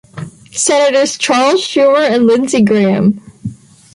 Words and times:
Senators 0.51 1.15
Charles 1.15 1.61
Schumer 1.61 2.09
and 2.09 2.25
Lindsey 2.25 2.63
Graham. 2.63 3.21